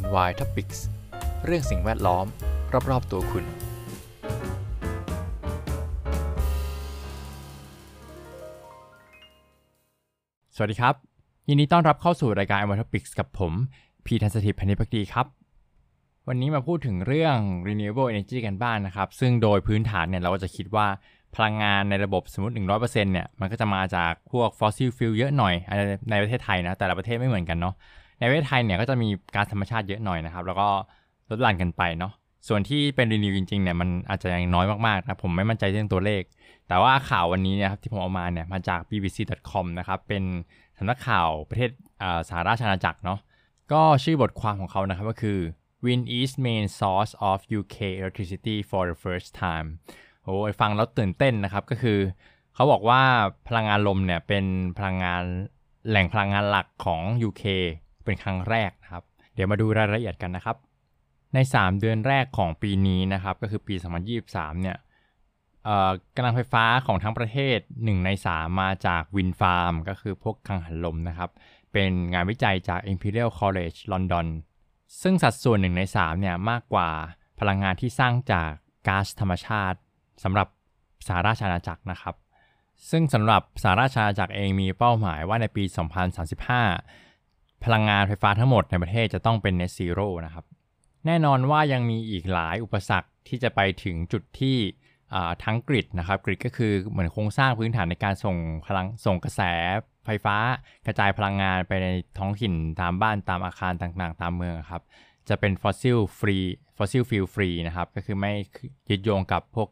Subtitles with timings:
[0.00, 0.78] NY Topics
[1.44, 2.26] เรื่องสิ่งแวดล้อม
[2.90, 3.44] รอบๆตัวคุณ
[10.56, 10.94] สวัสดีครับ
[11.48, 13.52] ยินดีต้อนรับเข้าสู่รายการ NY Topics กับผม
[14.06, 15.26] พีทันสถิตพันธิพักดีครับ
[16.28, 17.36] วันนี้มาพูดถึงเรื่อง
[17.68, 20.86] renewable energy กันบ้างนนะครับ ซึ่งโดยพื้นฐานเนี่ยเราก็จะคิดว่า
[21.34, 25.54] พลังงานในระบบสมมติ 100%เนี่ย มันก็จะมาจากพวก fossil fuel เยอะหน่อย
[26.10, 27.74] ในประเทศไทยนะ แต่ละประเทศไม่เหมือนกันเนาะ
[28.22, 30.68] ในประเทศไทยเนี่ยก็จะมีกาซธรรมชาติเยอะหน่อยนะครับ แล้วก็
[31.30, 32.12] ลดหลั่นกันไปเนาะ
[32.48, 36.22] ส่วนที่เป็น renew จริงๆเนี่ยมันอาจจะยังน้อยมากๆนะผมไม่มั่นใจเรื่องตัวเลข
[36.68, 40.24] แต่ว่าข่าววันนี้เนี่ยครับที่ผมเอามาเนี่ยมาจาก bbc.com นะครับเป็น
[40.78, 41.70] สำนักข่าวประเทศ
[42.28, 43.18] สหราชอาณาจักรเนาะ
[43.72, 45.38] ก็ชื่อบทความของเขานะครับก็คือ
[45.84, 49.68] wind is main source of UK electricity for the first time
[50.24, 51.98] โอ้ยฟังแล้วตื่นเต้นนะครับก็คือ
[52.54, 53.00] เขาบอกว่า
[53.48, 54.44] พลังงานลมเนี่ยเป็น
[54.78, 55.22] พลังงาน
[55.88, 57.44] แหล่งพลังงานหลักของ UK
[58.04, 60.56] เป็นครั้งแรกนะครับ เดี๋ยวมาดูรายละเอียดกันนะครับ
[61.34, 63.74] ใน 3 เดือนแรกของปีนี้นะครับ ก็คือปี
[64.18, 64.78] 2023 เนี่ย
[66.16, 71.30] กำลังไฟฟ้าของทั้งประเทศ 1 ใน 3 มาจากวินฟาร์มก็คือพวกกังหันลมนะครับ
[71.72, 74.26] เป็นงานวิจัยจาก Imperial College London
[75.02, 76.88] ซึ่งสัดส่วน 1 ใน 3 เนี่ยมากกว่า
[77.40, 78.50] พลังงานที่สร้างจาก
[78.86, 79.78] ก๊าซธรรมชาติ
[80.24, 80.48] สำหรับ
[81.06, 82.14] สหราชอาณาจักรนะครับ
[82.90, 85.64] ซึ่งสำหรับสหราชอาณาจักรเองมีเป้าหมายว่าในปี
[86.40, 87.11] 2035
[87.64, 90.44] พลังงานไฟฟ้าทั้งหมดในประเทศจะต้องเป็น net zero นะครับ
[91.06, 94.56] แน่นอนว่ายังมีอีกหลายอุปสรรคที่จะไปถึงจุดที่
[95.44, 99.40] ทั้งกริดนะครับกริดก็คือเหมือนโครงสร้างพื้นฐานในการส่งพลังส่งกระแส
[100.04, 100.36] ไฟฟ้า
[100.86, 104.82] กระจายพลังงานไปในท้องถิ่นตามบ้านตามอาคารต่างๆ ตามเมืองครับ
[105.28, 108.32] จะเป็น fossil free fossil fuel free นะครับ ก็คือไม่
[108.90, 109.68] ยึดโยงกับพวก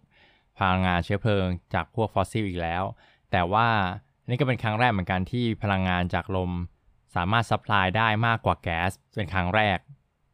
[0.58, 2.82] พลังงานเชื้อเพลิง จากพวกฟอสซิลอีกแล้ว
[3.30, 3.68] แต่ว่า
[4.28, 6.50] นี่ก็เป็นครั้งแรกเหมือนกันที่พลังงานจากลม
[7.14, 9.78] สามารถ supply ได้มากกว่าแก๊สเป็นครั้งแรก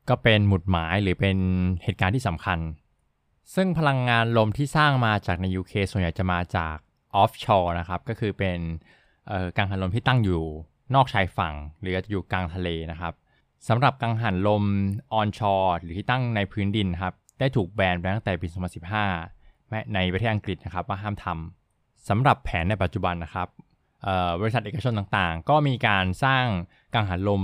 [0.09, 1.37] ก็เป็นหมุดหมายหรือเป็น
[1.83, 2.59] เหตุการณ์ที่สำคัญ
[3.55, 6.77] ซึ่งพลังงานลมที่สร้างมาจากใน UK ส่วนใหญ่จะมาจาก
[7.17, 8.59] offshore นะครับ ก็คือเป็น
[9.57, 10.45] กังหันลมที่ตั้งอยู่
[10.95, 13.15] นอกชายฝั่ง หรือจะอยู่กลางทะเลนะครับ
[13.69, 14.65] สำหรับกังหันลม
[15.13, 18.49] ออนชอร์หรือที่ตั้งในพื้นดินครับได้ถูกแบนไปตั้งแต่ปี
[19.21, 23.49] 2015ในประเทศอังกฤษนะครับว่าห้ามทำสำหรับแผนในปัจจุบันนะครับ
[24.41, 26.45] บริษัทเอกชนต่างๆ ก็มีการสร้าง
[26.95, 27.43] กังหันลม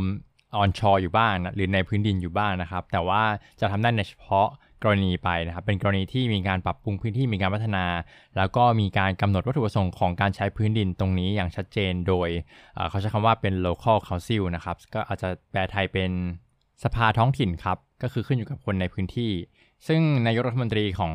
[0.57, 3.23] ออนชออยู่บ้างนะหรือในพื้นดินอยู่บ้างนะครับ แต่ว่า
[3.61, 4.49] จะทำได้ในเฉพาะ
[4.83, 7.85] กรณีไปนะครับ เป็นกรณีที่มีการปรับปรุงพื้นที่มีการพัฒนา
[8.37, 12.29] แล้วก็มีการกำหนดวัตถุประสงค์ของการใช้พื้นดินตรงนี้อย่างชัดเจนโดย
[12.91, 16.11] เขาใช้คำว่าเป็น local council นะครับ ก็อาจจะแปลไทยเป็น
[16.84, 19.32] สภาท้องถิ่นครับ ก็คือขึ้นอยู่กับคนในพื้นที่
[19.88, 21.15] ซึ่งนายกรัฐมนตรีของ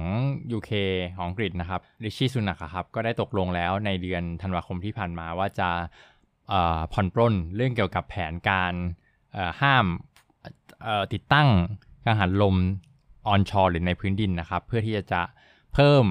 [0.57, 0.71] UK
[1.15, 5.69] ของอังกฤษนะครับริชี่ซุนักครับก็ได้ตกลงแล้วในเดือนธันวาคมที่ผ่านมาว่าจะ
[6.93, 8.73] ผ่อนปลนเรื่องเกี่ยวกับแผนการ
[9.61, 9.85] ห้าม
[11.13, 11.47] ติดตั้ง
[12.05, 12.55] กังหันลม
[13.27, 15.21] ออนชอร์หรือในพื้นดินนะครับ เพื่อที่จะ
[15.73, 16.05] เพิ่ม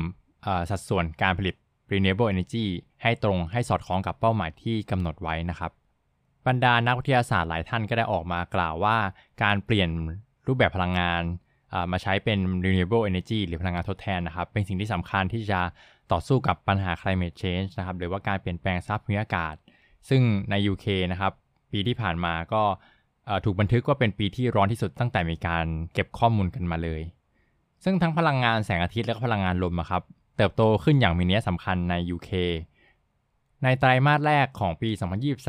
[0.70, 1.54] สัดส่วนการผลิต
[1.92, 2.64] renewable energy
[3.02, 5.72] ให้ตรงให้สอดคล้องกับเป้าหมายที่กำหนดไว้นะครับ
[6.46, 8.96] บรรดานักวิทยาศาสตร์หลายท่านก็ได้ออกมากล่าวว่า
[9.42, 9.90] การเปลี่ยน
[10.46, 11.22] รูปแบบพลังงาน
[11.92, 15.60] มาใช้เป็น renewable energy หรือพลังงานทดแทนนะครับ เป็นสิ่งที่สำคัญที่จะ
[16.12, 19.54] ต่อสู้กับปัญหา climate change นะครับ หรือว่าการเปลี่ยนแปลงสภาพภูมิอากาศ
[20.08, 21.32] ซึ่งใน UK นะครับ
[21.72, 22.62] ปีที่ผ่านมาก็
[23.44, 27.02] ถูกบันทึกว่าเป็นปีที่ร้อนที่สุดตั้งแต่มีการเก็บข้อมูลกันมาเลย
[27.84, 30.02] ซึ่งทั้งพลังงานแสงอาทิตย์และพลังงานลมครับ
[30.36, 32.30] เติบโตขึ้นอย่างมีนัยสำคัญใน UK
[33.62, 34.90] ในไตรมาสแรกของปี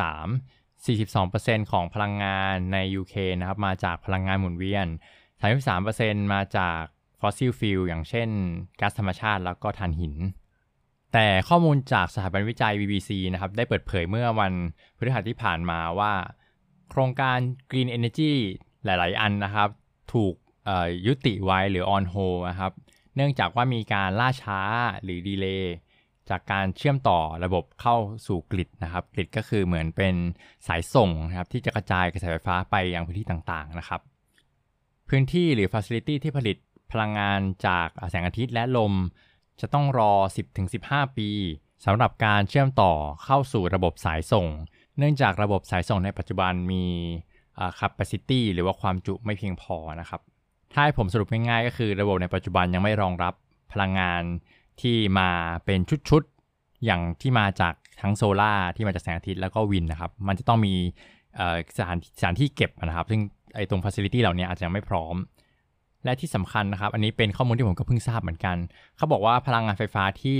[0.04, 4.88] 2023 42%ของพลังงานใน UK นะครับมาจากพลังงานหมุนเวียน
[5.60, 6.82] 33%มาจาก
[7.22, 8.30] fossil fuel อย่างเช่น
[8.80, 10.16] ก๊าซธรรมชาติแล้วก็ถ่านหิน
[11.14, 14.54] แต่ข้อมูลจากสถาบันวิจัย BBC นะครับได้เปิดเผยเมื่อวัน
[14.98, 16.14] พฤหัสที่ผ่านมาว่า
[16.90, 17.38] โครงการ
[17.72, 18.34] Green Energy
[18.86, 19.70] หลาย ๆ อันนะครับ
[20.14, 20.34] ถูก
[21.08, 22.72] ยุติไว้หรือ on hold นะครับ
[23.16, 24.60] เนื่องจากว่ามีการล่าช้า
[25.04, 25.76] หรือดีเลย์
[26.30, 27.96] จากการเชื่อมต่อระบบเข้า
[28.28, 30.16] สู่กริดนะครับกริดก็คือเหมือนเป็น
[30.68, 34.02] สายส่งนะครับที่จะกระจายกระแสไฟฟ้าไปยังพื้นที่ต่างๆนะครับ
[35.10, 36.58] พื้นที่หรือ Facility ที่ผลิต
[36.92, 38.94] พลังงานจากแสงอาทิตย์และลม
[39.62, 40.14] จะต้องรอ
[40.66, 41.30] 10-15 ปี
[41.86, 42.94] สำหรับการเชื่อมต่อ
[43.24, 44.48] เข้าสู่ระบบสายส่ง
[44.98, 46.86] เนื่องจากระบบสายส่งในปัจจุบันมี
[47.80, 50.22] capacity หรือว่าความจุไม่เพียงพอนะครับ
[50.72, 53.34] ถ้าให้ผมสรุปง่ายๆก็คือระบบในปัจจุบันยังไม่รองรับ
[53.72, 54.24] พลังงาน
[54.82, 55.30] ที่มา
[55.66, 55.80] เป็น
[56.10, 60.74] ชุดๆ อย่างที่มาจากทั้งโซล่าที่มาจากแสงอาทิตย์แล้วก็ wind นะครับ มันจะต้องมี
[61.78, 63.22] สถานสถานที่เก็บนะครับ ซึ่ง
[63.56, 65.16] ไอ้ตรง facility เหล่านี้อาจจะยังไม่พร้อม
[66.04, 68.58] และที่สำคัญนะครับ อันนี้เป็นข้อมูลที่ผมก็เพิ่งทราบเหมือนกัน
[68.98, 70.40] เขาบอกว่าพลังงานไฟฟ้าที่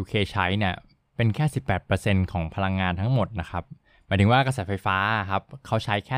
[0.00, 0.74] UK ใช้เนี่ย
[1.16, 1.44] เป็นแค่
[1.88, 3.64] 18%ของพลังงานทั้งหมดนะครับ
[4.06, 4.96] หมายถึงว่ากระแสไฟฟ้า
[5.30, 6.16] ครับเขาใช้แค่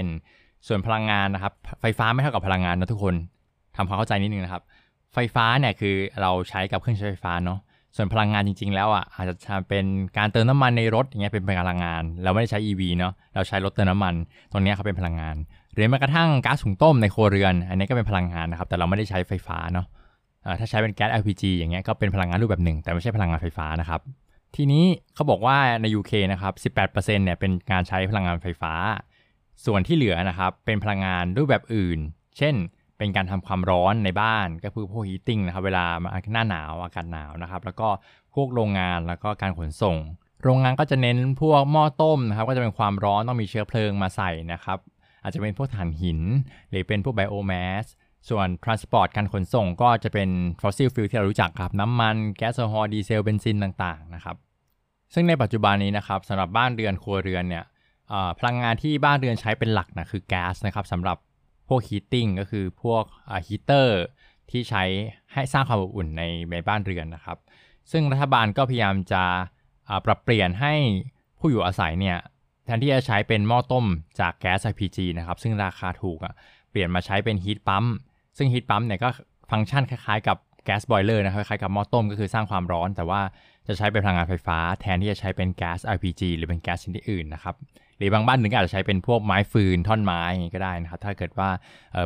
[0.00, 3.14] 18%ส่วนพลังงานนะครับ ไฟฟ้าไม่เท่ากับพลังงานนะทุกคน
[3.76, 4.62] ทำความเข้าใจนิดนึงนะครับ
[5.14, 7.58] ไฟฟ้าเนี่ยคือเราใช้กับเครื่องใช้ไฟฟ้าเนาะ
[7.96, 9.84] ส่วนพลังงานจริง ๆ แล้วอะอาจจะเป็น
[10.18, 14.14] การเติมน้ำมันในรถอย่างเงี้ยเป็นพลังงาน เราไม่ได้ใช้ EV เนาะเราใช้รถเติมน้ำมัน
[14.52, 15.36] ตรงนี้เขาเป็นพลังงาน
[15.72, 19.86] หรือแม้กระทั่งก๊าซหุงต้มในครัวเรือน อันนี้ก็เป็นพลังงานนะครับแต่เราไม่ได้ใช้ไฟฟ้าเนาะ
[20.60, 24.00] ถ้าใช้เป็นแก๊ส LPG อย่างเงี้ยก็เป็นพลังงานรูปแบบหนึ่ง แต่ไม่ใช่พลังงานไฟฟ้านะครับ
[24.56, 24.84] ทีนี้
[25.14, 28.72] เขาบอกว่าใน UK นะครับ 18%เนี่ยเป็นการใช้พลังงานไฟฟ้า
[29.66, 31.98] ส่วนที่เหลือนะครับเป็นพลังงานรูปแบบอื่น
[32.38, 32.54] เช่น
[32.98, 35.84] เป็นการทำความร้อนในบ้านก็คือพวกฮีติ้งนะครับเวลา
[36.32, 37.88] หน้าหนาวอากาศหนาวนะครับ แล้วก็
[38.34, 39.96] พวกโรงงานแล้วก็การขนส่ง
[40.42, 44.78] โรงงานก็จะเน้นพวกหม้อต้มนะครับก็จะเป็นความร้อนต้องมีเชื้อเพลิงมาใส่นะครับ
[45.22, 46.20] อาจจะเป็นพวกถ่านหิน
[46.70, 47.84] หรือเป็นพวก biomass
[48.28, 50.28] ส่วน transport การขนส่งก็จะเป็น
[50.60, 54.36] fossil fuel ที่เรารู้จักครับ น้ำมันแก๊สโซฮอล์ดีเซลเบนซินต่างๆนะครับ
[55.14, 57.64] ซึ่งในปัจจุบันนี้นะครับสำหรับบ้านเรือนครัวเรือนเนี่ย
[58.38, 61.16] พลังงานที่บ้านเรือนใช้เป็นหลักนะคือแก๊สนะครับสำหรับ
[61.68, 63.04] พวก heating ก็คือพวก
[63.46, 64.00] ฮีเตอร์
[64.50, 64.84] ที่ใช้
[65.32, 67.38] ให้สร้างความอบอุ่นในในบ้านเรือนนะครับ
[67.92, 69.22] ซึ่งรัฐบาลก็พยายามจะ
[70.06, 70.74] ปรับเปลี่ยนให้
[71.38, 72.18] ผู้อยู่อาศัยเนี่ย
[72.64, 73.86] แทนที่จะใช้เป็นหม้อต้ม
[74.20, 76.34] จากแก๊ส LPG นะครับ ซึ่งราคาถูกอะ
[76.70, 77.84] เปลี่ยนมาใช้เป็น heat pump
[78.36, 79.08] ซึ่ง heat pump เนี่ยก็
[79.50, 83.20] ฟังก์ชันคล้ายๆกับ gas boiler นะครับคล้ายๆกับหม้อต้มก็คือสร้างความร้อน แต่ว่า
[83.66, 87.54] จะใช้เป็นพลังงานไฟฟ้า แทนที่จะใช้เป็นแก๊ส LPG หรือเป็นแก๊สชนิดอื่นนะครับ
[87.98, 90.22] หรือบางบ้านหนึ่งอาจจะใช้เป็นพวกไม้ฟืนท่อนไม้
[90.54, 91.48] ก็ได้นะครับถ้าเกิดว่า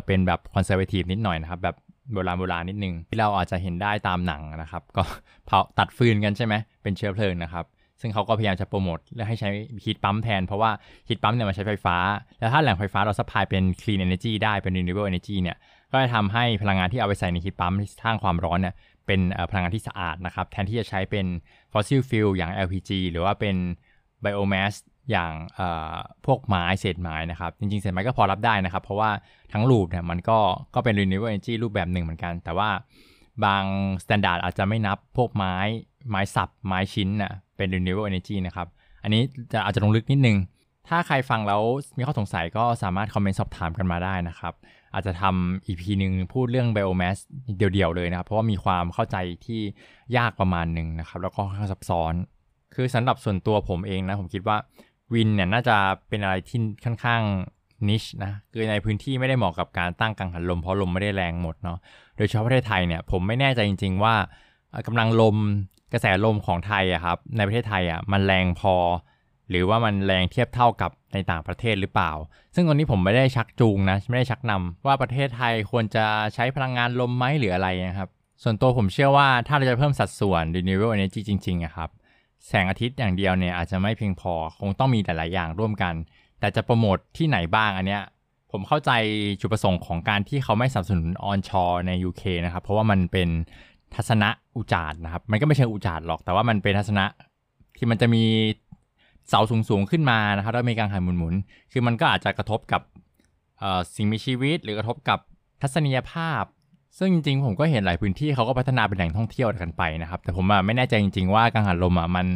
[0.05, 1.75] เป็นแบบ conservative นิดหน่อยนะครับแบบ
[2.13, 5.03] โบราณโบราณนิดนึงที่เราอาจจะเห็นได้ตามหนังนะครับ ก็
[5.45, 6.53] เผาตัดฟืนกันใช่ไหม
[6.83, 7.65] เป็นเชื้อเพลิงนะครับ
[8.01, 9.49] ซึ่งเขาก็พยายามจะโปรโมทและให้ใช้
[9.83, 10.71] heat pump แทน เพราะว่า
[11.07, 11.97] heat pump เนี่ยมันใช้ไฟฟ้า
[12.39, 15.57] แล้วถ้าแหล่งไฟฟ้าเรา supply เป็น clean energy ได้เป็น renewable energy เนี่ย
[15.91, 18.75] ก็จะทำให้พลังงานที่เอาไปใส่ใน heat pump ที่สร้างความร้อนเนี่ย
[19.07, 19.19] เป็น
[19.49, 21.25] พลังงานที่สะอาดนะครับ แทนที่จะใช้เป็น
[21.71, 23.55] fossil fuel อย่าง LPG หรือว่าเป็น
[24.23, 24.73] biomass
[25.11, 25.33] อย่าง
[26.25, 29.11] พวกไม้เศษไม้นะครับ จริงๆ เศษไม้ก็พอรับได้นะครับ เพราะว่า
[29.53, 30.39] ทั้ง loop เนี่ยมันก็
[30.75, 32.69] ก็เป็น renewable energy รูปแบบหนึ่งเหมือนกัน แต่ว่า
[33.45, 33.63] บาง
[34.03, 35.55] standard อาจจะไม่นับพวกไม้
[36.09, 38.67] ไม้สับไม้ชิ้นน่ะเป็น renewable energy นะครับ
[39.03, 39.21] อันนี้
[39.53, 40.37] จะอาจจะลงลึกนิดนึง
[40.87, 41.61] ถ้าใครฟังแล้ว
[41.97, 44.53] มีข้อสงสัยก็สามารถคอมเมนต์สอบถามกันมาได้นะครับ
[44.93, 47.17] อาจจะทำ EP หนึ่งพูดเรื่อง biomass
[47.57, 49.61] เดี่ยวๆเลยนะครับ เพราะว่ามีความเข้าใจที่
[50.17, 52.13] ยากประมาณหนึ่งนะครับ แล้วก็ค่อนข้างซับซ้อน
[52.75, 54.57] คือสำหรับส่วนตัวผมเองนะ ผมคิดว่า
[55.13, 55.77] วินเนี่ยน่าจะ
[56.09, 57.21] เป็นอะไรที่ค่อนข้าง
[57.89, 61.77] นิชนะคือในพื้นที่ไม่ได้เหมาะกับการตั้งกังหันลมเพราะลมไม่ได้แรงหมดเนาะ
[62.17, 64.15] โดยเฉพาะประเทศไทยเนี่ยผมไม่แน่ใจจริง ๆ ว่า
[64.87, 65.37] กำลังลม
[65.93, 68.75] กระแสลมของไทยอะครับในประเทศไทยอะมันแรงพอ
[69.49, 72.11] หรือว่ามันแรงเทียบเท่ากับในต่างประเทศหรือเปล่า
[72.55, 78.09] ซึ่งตอนนี้ผมไม่ได้ชักจูงนะ ไม่ได้ชักนำว่าประเทศไทยควรจะใช้พลังงานลมไหมหรืออะไรนะครับ
[78.43, 81.89] ส่วนตัวผมเชื่อว่าถ้าเราจะเพิ่มสัดส่วน renewable energy จริงๆอะครับ
[82.47, 85.93] แสงอาทิตย์อย่างเดียวเนี่ยอาจจะไม่เพียงพอ คงต้องมีหลายๆอย่างร่วมกัน
[86.39, 88.03] แต่จะโปรโมทที่ไหนบ้างอันเนี้ย
[88.51, 88.91] ผมเข้าใจ
[89.41, 93.29] จุดประสงค์ของการที่เขาไม่สนับสนุนออนชอใน UK นะครับ เพราะว่ามันเป็น
[93.95, 97.05] ทัศนะอุจารนะครับ มันก็ไม่ใช่อุจารหรอก แต่ว่ามันเป็นทัศนะ
[97.77, 98.23] ที่มันจะมี
[99.29, 102.81] เสาสูงๆขึ้นมานะครับแล้วมีการหันหมุนๆคือมันก็อาจจะกระทบกับ
[103.95, 105.19] สิ่งมีชีวิต หรือกระทบกับ
[105.61, 106.43] ทัศนียภาพ
[106.97, 112.27] ซึ่งจริงๆผมก็เห็นหลายพื้นที่เขาก็พัฒนาเป็นแหล่งท่องเที่ยวกันไปนะครับ แต่ผมไม่แน่ใจจริง ๆ ว่ากังหันลมอะมัน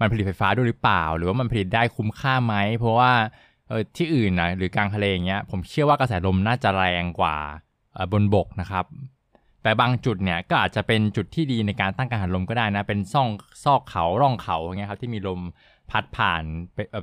[0.00, 3.12] มันผลิตไฟฟ้าด้วยหรือเปล่า หรือว่ามันผลิตได้คุ้มค่าไหมเพราะว่า
[3.96, 7.36] ที่อื่นนะหรือกลางทะเลอย่างเงี้ยผมเชื่อว่ากระแสลมน่าจะแรงกว่า
[8.12, 8.84] บนบกนะครับ
[9.62, 13.28] แต่บางจุดเนี่ยก็อาจจะเป็นจุดที่ดีในการตั้งกังหันลมก็ได้นะ เป็นซ่อง
[13.64, 15.40] ซอกเขาร่องเขาอย่างเงี้ยครับที่มีลม
[15.92, 16.42] พัดผ่าน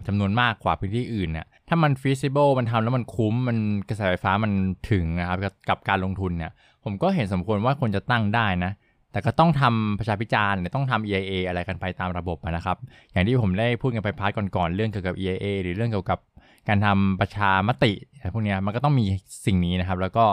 [0.07, 3.57] จำนวนมากกว่าพื้นที่อื่นเนี่ยถ้ามัน feasible มันทำแล้วมันคุ้มมัน
[3.89, 4.51] กระแสไฟฟ้ามัน
[4.91, 5.37] ถึงนะครับ
[5.69, 6.51] กับการลงทุนเนี่ย
[6.83, 8.71] ผมก็เห็นสมควรว่าควรจะตั้งได้นะ
[9.11, 12.77] แต่ก็ต้องทำประชาพิจารณ์ต้องทำ EIA อะไรกันไปตามระบบนะครับ
[13.11, 16.19] อย่างที่ผมได้พูดกันไปพาร์ทก่อนๆ เรื่องเกี่ยวกับ EIA หรือเรื่องเกี่ยวกับ
[16.67, 19.05] การทำประชามติอะไรพวกนี้มันก็ต้องมี
[19.45, 20.25] สิ่งนี้นะครับ แล้วก็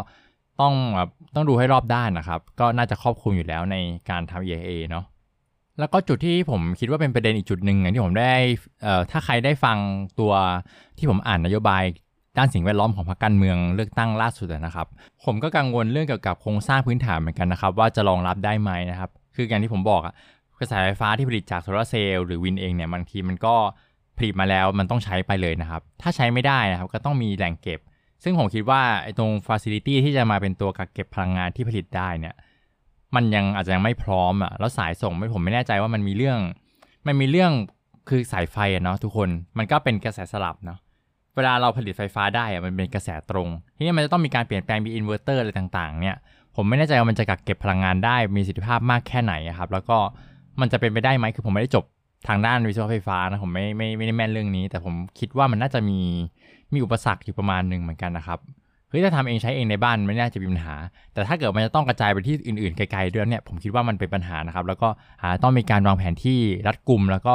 [0.61, 3.77] ต้องแบบต้องดูให้รอบด้านนะครับ ก็น่าจะครอบคลุมอยู่แล้วใน
[4.11, 5.05] การทำ EIA เนาะ
[5.79, 8.33] แล้วก็จุดที่ผมคิดว่าเป็นประเด็นอีกจุดหนึ่งอย่างที่ผมได้
[9.11, 9.79] ถ้าใครได้ฟัง
[10.21, 10.33] ตัว
[10.99, 11.85] ที่ผมอ่านนโยบาย
[12.39, 14.87] ด้านสิ่งแวดล้อมของพรรคการเมืองเลือกตั้งล่าสุดนะครับ
[15.25, 20.15] ผมก็กังวลเรื่องเกี่ยวกับโครงสร้างพื้นฐานเหมือนกันนะครับ ว่าจะรองรับได้ไหมนะครับ คืออย่างที่ผมบอกอะ
[20.59, 23.55] กระแสไฟฟ้าที่ผลิตจากโซลาร์เซลล์หรือ wind เองเนี่ยบางทีมันก็
[24.19, 27.81] ผลิตมาแล้วมันต้องใช้ไปเลยนะครับ ถ้าใช้ไม่ได้นะครับก็ต้องมีแหล่งเก็บ
[28.23, 32.35] ซึ่งผมคิดว่าไอ้ตรง facility ที่จะมาเป็นตัวกักเก็บพลังงานที่ผลิตได้เนี่ย
[33.15, 36.39] มันยังอาจจะยังไม่พร้อมอะแล้วสายส่งไม่ผมไม่แน่ใจว่ามันมีเรื่อง
[37.07, 37.53] มันมีเรื่อง
[38.09, 40.79] คือสายไฟอะเนาะทุกคนมันก็เป็นกระแสสลับเนาะ
[41.35, 46.17] เวลาเราผลิตไฟฟ้าได้อะมันเป็นกระแสตรง ทีนี้มันจะต้องมีการเปลี่ยนแปลงมีอินเวอร์เตอร์อะไรต่างๆ เนี่ย
[46.57, 49.99] ผมไม่แน่ใจว่ามันจะกักเก็บพลังงานได้มีประสิทธิภาพมากแค่ไหนครับ แล้วก็
[50.61, 51.85] มันจะเป็นไปได้ไหมคือผมไม่ได้จบ
[52.29, 56.01] ทางด้านวิศวะไฟฟ้านะผมไม่ไม่ไม่ได้แม่นเรื่องนี้ แต่ผมคิดว่ามันน่าจะมี
[56.73, 58.39] มีอุปสรรคอยู่ประมาณหนึ่งเหมือนกันนะครับ
[58.89, 60.75] เฮ้ยถ้าทำเองใช้เองในบ้านไม่น่าจะมีปัญหา
[61.13, 64.89] แต่ถ้าเกิดมันจะต้องกระจายไปที่อื่นๆไกลๆด้วยเนี่ยผมคิดว่ามันเป็นปัญหานะครับ แล้วก็
[65.23, 67.33] หาต้องมีการวางแผนที่รัดกุมแล้วก็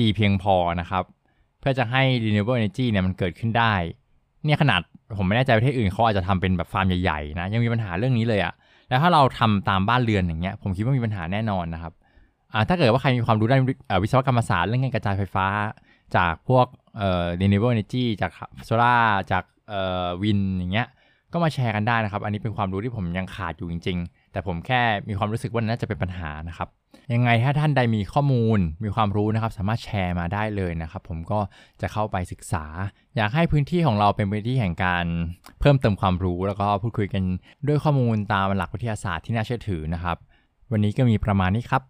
[0.00, 1.04] ดีเพียงพอนะครับ
[1.60, 3.74] เพื่อจะให้ renewable energy เนี่ยมันเกิดขึ้นได้
[4.44, 4.80] เนี่ยขนาด
[5.18, 8.54] ผมไม่แน่ใจประเทศอื่นเขาอาจจะทำเป็นแบบฟาร์มใหญ่ๆนะยังมีปัญหาเรื่องนี้เลยอะ
[8.88, 11.92] แล้วถ้าเราทำตามบ้านเรือนอย่างเงี้ยผมคิดว่ามีปัญหาแน่นอนนะครับ
[12.52, 13.62] อ่าถ้าเกิดว่าใครมีความรู้ด้าน
[14.02, 15.46] วิศวกรรมศาสตร์เรื่องการกระจายไฟฟ้า
[16.16, 16.66] จากพวก
[16.98, 18.30] เอ่อ renewable energy จาก
[18.64, 18.96] โซลา
[19.32, 19.44] จาก
[20.22, 20.88] วินอย่างเงี้ย
[21.32, 26.68] ก็มาแชร์กันได้นะครับ อันนี้เป็นความรู้ที่ผมยังขาดอยู่จริง ๆ แต่ผมแค่มีความรู้สึกว่าน่าจะเป็นปัญหานะครับ
[27.12, 31.40] ยังไงถ้าท่านใดมีข้อมูล มีความรู้นะครับ สามารถแชร์มาได้เลยนะครับ ผมก็
[31.80, 32.64] จะเข้าไปศึกษา
[33.16, 35.04] อยากให้พื้นที่ของเราเป็นพื้นที่แห่งการ
[35.60, 37.22] เพิ่มเติมความรู้ แล้วก็พูดคุยกัน
[37.68, 40.16] ด้วยข้อมูลตามหลักวิทยาศาสตร์ที่น่าเชื่อถือนะครับ
[40.72, 41.82] วันนี้ก็มีประมาณนี้ครับ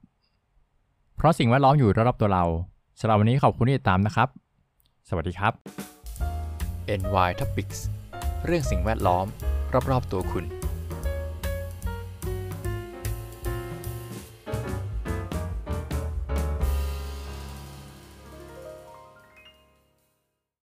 [1.16, 2.44] เพราะสิ่งแวดล้อมอยู่รอบๆตัวเรา
[3.00, 4.28] สำหรับวันนี้ขอบคุณที่ติดตามนะครับ
[5.08, 5.91] สวัสดีครับ
[7.00, 7.80] NY Topics
[8.44, 9.26] เรื่องสิ่งแวดล้อม
[9.90, 10.61] รอบๆตัวคุณ